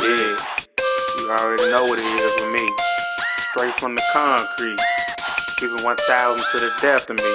Yeah, 0.00 0.36
you 1.18 1.30
already 1.30 1.70
know 1.70 1.84
what 1.84 1.98
it 1.98 2.04
is 2.04 2.34
with 2.40 2.52
me. 2.52 2.66
Straight 3.52 3.74
from 3.80 3.94
the 3.94 4.02
concrete, 4.12 4.78
giving 5.60 5.84
1,000 5.84 6.44
to 6.52 6.58
the 6.58 6.72
death 6.80 7.08
of 7.10 7.16
me. 7.16 7.34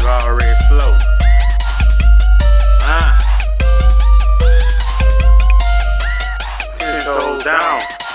You 0.00 0.08
already 0.08 0.54
slow. 0.68 0.96
Ah. 2.82 3.18
Toes 7.04 7.44
down. 7.44 8.05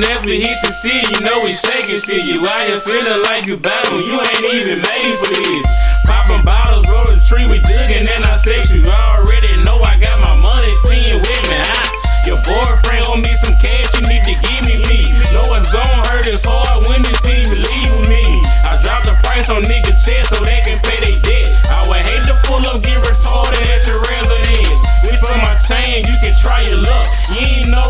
Soon 0.00 0.16
as 0.16 0.24
we 0.24 0.40
hit 0.40 0.56
the 0.64 0.72
city, 0.72 1.04
you 1.12 1.20
know 1.28 1.44
we 1.44 1.52
shaking 1.52 2.00
shit. 2.00 2.24
You 2.24 2.40
out 2.40 2.64
here 2.64 2.80
feeling 2.80 3.20
like 3.28 3.44
you 3.44 3.60
battle, 3.60 4.00
you 4.00 4.16
ain't 4.16 4.48
even 4.48 4.80
made 4.80 5.14
for 5.20 5.28
this. 5.28 5.68
Popping 6.08 6.40
bottles, 6.40 6.88
rolling 6.88 7.20
tree, 7.28 7.44
we 7.44 7.60
jugging 7.68 8.08
in 8.08 8.20
our 8.24 8.40
section. 8.40 8.80
You 8.80 8.88
already 8.88 9.60
know 9.60 9.76
I 9.84 10.00
got 10.00 10.16
my 10.24 10.40
money, 10.40 10.72
team 10.88 11.20
with 11.20 11.44
me. 11.52 11.58
Huh? 11.68 11.84
Your 12.24 12.40
boyfriend 12.48 13.12
owe 13.12 13.20
me 13.20 13.28
some 13.44 13.52
cash, 13.60 13.92
you 14.00 14.08
need 14.08 14.24
to 14.24 14.32
give 14.40 14.62
me 14.64 14.80
me. 14.88 15.12
Know 15.36 15.44
it's 15.60 15.68
gon' 15.68 16.00
hurt, 16.08 16.24
it's 16.24 16.48
hard 16.48 16.80
when 16.88 17.04
see 17.20 17.44
you 17.44 17.60
leave 17.60 18.00
me. 18.08 18.24
I 18.64 18.80
drop 18.80 19.04
the 19.04 19.12
price 19.20 19.52
on 19.52 19.60
niggas' 19.68 20.00
chest 20.00 20.32
so 20.32 20.40
they 20.40 20.64
can 20.64 20.80
pay 20.80 21.12
their 21.12 21.20
debt. 21.28 21.52
I 21.76 21.84
would 21.92 22.08
hate 22.08 22.24
to 22.24 22.40
pull 22.48 22.64
up, 22.72 22.80
get 22.80 22.96
retarded 23.04 23.68
at 23.68 23.84
your 23.84 24.00
residence. 24.00 24.80
Wait 25.04 25.20
for 25.20 25.36
my 25.44 25.52
chain, 25.68 26.08
you 26.08 26.16
can 26.24 26.32
try 26.40 26.64
your 26.64 26.80
luck. 26.80 27.04
You 27.36 27.44
ain't 27.44 27.68
no 27.68 27.84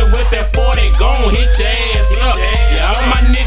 me 0.00 0.10
with 0.10 0.30
that 0.32 0.49
40 0.70 0.92
gon' 1.00 1.34
hit 1.34 1.50
your 1.58 1.66
ass 1.66 2.12
up. 2.22 2.36
Yeah, 2.38 2.92
all 2.94 3.02
my 3.10 3.20
nigga 3.34 3.39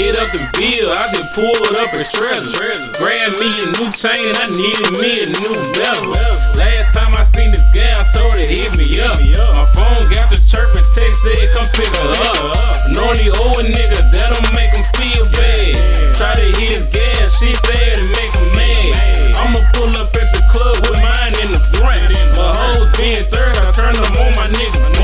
Hit 0.00 0.16
up 0.16 0.32
the 0.32 0.40
bill, 0.56 0.88
I 0.96 1.04
just 1.12 1.36
pulled 1.36 1.76
up 1.76 1.92
a 1.92 2.00
treasure. 2.00 2.56
Grab 2.96 3.36
me 3.36 3.52
a 3.52 3.68
new 3.76 3.92
chain, 3.92 4.32
I 4.32 4.48
needed 4.48 4.96
me 4.96 5.12
a 5.20 5.28
new 5.28 5.52
bezel. 5.76 6.16
Last 6.56 6.96
time 6.96 7.12
I 7.12 7.20
seen 7.28 7.52
the 7.52 7.60
gal, 7.76 8.00
told 8.08 8.32
her 8.32 8.48
hit 8.48 8.72
me 8.80 8.96
up. 8.96 9.20
My 9.20 9.68
phone 9.76 10.08
got 10.08 10.32
the 10.32 10.40
chirping 10.48 10.88
text, 10.96 11.20
said 11.20 11.52
come 11.52 11.68
pick 11.76 11.92
her 11.92 12.16
up. 12.32 12.56
Know 12.96 13.12
the 13.12 13.28
old 13.44 13.60
nigga, 13.60 14.00
that'll 14.08 14.40
make 14.56 14.72
him 14.72 14.88
feel 14.96 15.28
bad. 15.36 15.76
Try 16.16 16.32
to 16.32 16.48
hit 16.56 16.80
his 16.80 16.88
gas, 16.88 17.36
she 17.36 17.52
said 17.68 18.00
it 18.00 18.08
make 18.08 18.32
him 18.40 18.48
mad. 18.56 18.96
I'ma 19.36 19.60
pull 19.76 19.92
up 20.00 20.16
at 20.16 20.28
the 20.32 20.40
club 20.48 20.80
with 20.80 20.96
mine 21.04 21.34
in 21.44 21.52
the 21.52 21.60
front. 21.76 22.16
But 22.40 22.56
hoes 22.56 22.88
being 22.96 23.28
third, 23.28 23.52
I 23.52 23.68
turn 23.76 23.92
them 23.92 24.16
on 24.16 24.32
my 24.32 24.48
nigga 24.48 24.99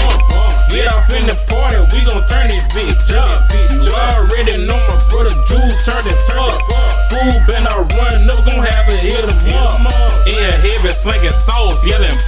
sauce, 11.47 11.87
yelling. 11.87 12.19